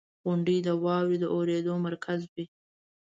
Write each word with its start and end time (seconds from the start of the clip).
•غونډۍ 0.25 0.57
د 0.67 0.69
واورې 0.83 1.17
د 1.19 1.25
اورېدو 1.35 1.73
مرکز 1.85 2.19
وي. 2.33 2.45